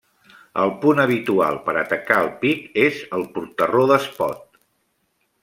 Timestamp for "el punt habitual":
0.61-1.59